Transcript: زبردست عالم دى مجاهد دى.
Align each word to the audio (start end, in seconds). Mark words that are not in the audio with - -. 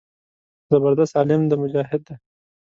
زبردست 0.71 1.13
عالم 1.17 1.41
دى 1.49 1.55
مجاهد 1.63 2.01
دى. 2.07 2.15